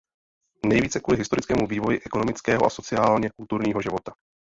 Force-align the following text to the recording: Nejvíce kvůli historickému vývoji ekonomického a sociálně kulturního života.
Nejvíce 0.67 0.99
kvůli 0.99 1.17
historickému 1.19 1.67
vývoji 1.67 1.99
ekonomického 2.05 2.65
a 2.65 2.69
sociálně 2.69 3.29
kulturního 3.29 3.81
života. 3.81 4.13